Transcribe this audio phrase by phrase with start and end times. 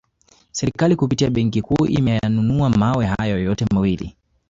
[0.51, 4.15] Serikali kupitia benki kuu imeyanunua mawe hayo yote mawili